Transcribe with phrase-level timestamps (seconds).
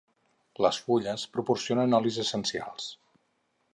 [0.65, 2.89] Les fulles proporcionen olis essencials.